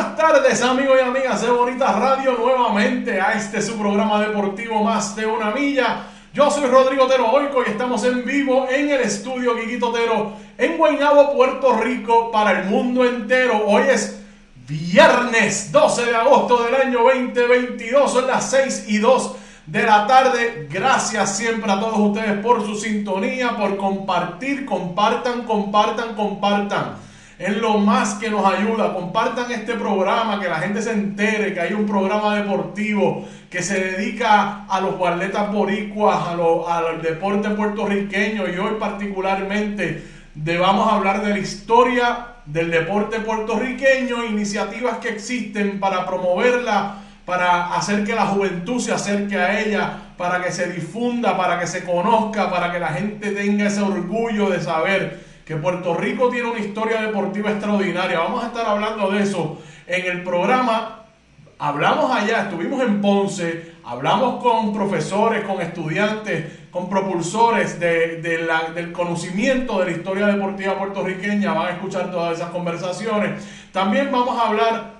[0.00, 5.14] Buenas tardes amigos y amigas de Bonita Radio, nuevamente a este su programa deportivo Más
[5.14, 6.04] de una Milla.
[6.32, 10.78] Yo soy Rodrigo Tero Oico y estamos en vivo en el estudio Quiquito Tero en
[10.78, 13.62] Guaynabo, Puerto Rico, para el mundo entero.
[13.66, 14.22] Hoy es
[14.66, 19.36] viernes 12 de agosto del año 2022, son las 6 y 2
[19.66, 20.66] de la tarde.
[20.70, 27.09] Gracias siempre a todos ustedes por su sintonía, por compartir, compartan, compartan, compartan
[27.40, 28.92] es lo más que nos ayuda.
[28.92, 33.80] Compartan este programa, que la gente se entere que hay un programa deportivo que se
[33.80, 40.96] dedica a los atletas boricuas, a al deporte puertorriqueño y hoy particularmente de, vamos a
[40.96, 48.14] hablar de la historia del deporte puertorriqueño, iniciativas que existen para promoverla, para hacer que
[48.14, 52.70] la juventud se acerque a ella, para que se difunda, para que se conozca, para
[52.70, 57.50] que la gente tenga ese orgullo de saber que Puerto Rico tiene una historia deportiva
[57.50, 58.20] extraordinaria.
[58.20, 61.06] Vamos a estar hablando de eso en el programa.
[61.58, 69.86] Hablamos allá, estuvimos en Ponce, hablamos con profesores, con estudiantes, con propulsores del conocimiento de
[69.86, 71.52] la historia deportiva puertorriqueña.
[71.52, 73.44] Van a escuchar todas esas conversaciones.
[73.72, 74.92] También vamos a hablar,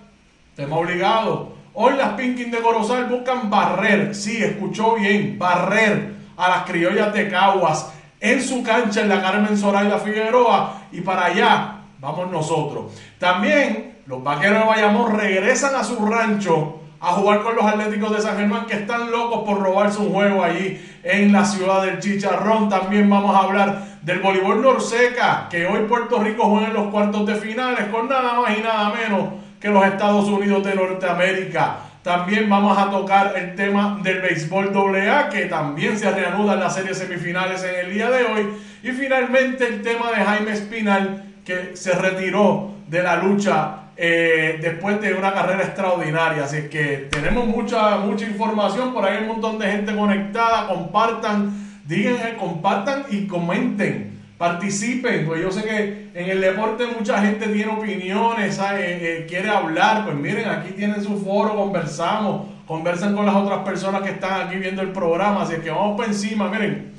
[0.57, 1.53] tema obligado.
[1.75, 7.29] Hoy las Pinkin de Corozal buscan barrer, sí, escuchó bien, barrer a las criollas de
[7.29, 12.93] Caguas en su cancha en la Carmen Zoraida Figueroa y para allá vamos nosotros.
[13.19, 18.21] También los vaqueros de Bayamón regresan a su rancho a jugar con los Atléticos de
[18.21, 22.69] San Germán que están locos por robarse un juego allí en la ciudad del Chicharrón.
[22.69, 27.27] También vamos a hablar del voleibol Norseca, que hoy Puerto Rico juega en los cuartos
[27.27, 31.90] de finales con nada más y nada menos que los Estados Unidos de Norteamérica.
[32.03, 36.75] También vamos a tocar el tema del béisbol AA, que también se reanuda en las
[36.75, 38.49] series semifinales en el día de hoy.
[38.83, 44.99] Y finalmente el tema de Jaime Espinal, que se retiró de la lucha eh, después
[45.03, 46.45] de una carrera extraordinaria.
[46.45, 50.69] Así que tenemos mucha, mucha información, por ahí hay un montón de gente conectada.
[50.69, 51.53] Compartan,
[51.85, 57.71] digan, compartan y comenten participen, pues yo sé que en el deporte mucha gente tiene
[57.71, 63.35] opiniones, eh, eh, quiere hablar, pues miren, aquí tienen su foro, conversamos, conversan con las
[63.35, 66.91] otras personas que están aquí viendo el programa, así que vamos por encima, miren,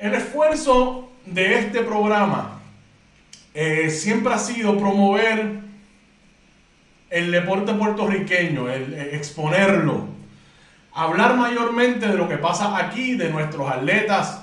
[0.00, 2.58] el esfuerzo de este programa
[3.54, 5.60] eh, siempre ha sido promover
[7.08, 10.08] el deporte puertorriqueño, el, exponerlo,
[10.92, 14.42] hablar mayormente de lo que pasa aquí, de nuestros atletas,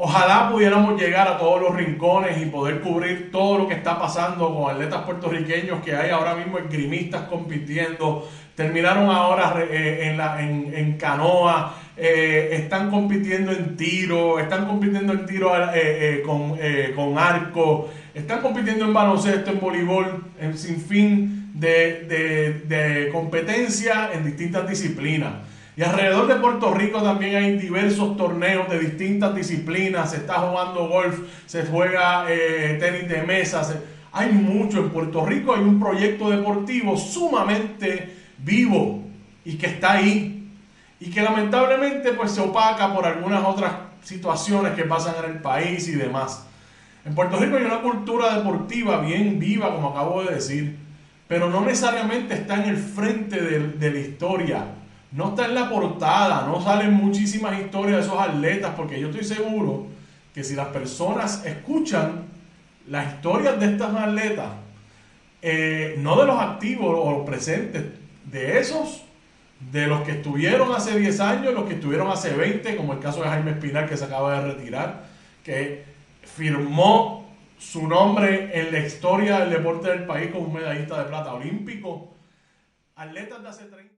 [0.00, 4.54] Ojalá pudiéramos llegar a todos los rincones y poder cubrir todo lo que está pasando
[4.54, 8.28] con atletas puertorriqueños que hay ahora mismo esgrimistas compitiendo.
[8.54, 15.26] Terminaron ahora eh, en, la, en, canoa, eh, están compitiendo en tiro, están compitiendo en
[15.26, 22.52] tiro eh, con, arco, están compitiendo en baloncesto, en voleibol, en sin fin de, de,
[22.68, 25.32] de competencia en distintas disciplinas.
[25.78, 30.10] Y alrededor de Puerto Rico también hay diversos torneos de distintas disciplinas.
[30.10, 33.62] Se está jugando golf, se juega eh, tenis de mesa.
[34.10, 35.54] Hay mucho en Puerto Rico.
[35.54, 39.04] Hay un proyecto deportivo sumamente vivo
[39.44, 40.50] y que está ahí.
[40.98, 45.86] Y que lamentablemente pues se opaca por algunas otras situaciones que pasan en el país
[45.86, 46.44] y demás.
[47.04, 50.76] En Puerto Rico hay una cultura deportiva bien viva, como acabo de decir,
[51.28, 54.64] pero no necesariamente está en el frente de la historia
[55.12, 59.24] no está en la portada, no salen muchísimas historias de esos atletas, porque yo estoy
[59.24, 59.86] seguro
[60.34, 62.26] que si las personas escuchan
[62.86, 64.50] las historias de estas atletas,
[65.40, 67.84] eh, no de los activos o presentes,
[68.24, 69.02] de esos,
[69.72, 73.22] de los que estuvieron hace 10 años, los que estuvieron hace 20, como el caso
[73.22, 75.06] de Jaime Espinal que se acaba de retirar,
[75.42, 75.84] que
[76.22, 81.32] firmó su nombre en la historia del deporte del país como un medallista de plata
[81.32, 82.14] olímpico.
[82.94, 83.97] Atletas de hace 30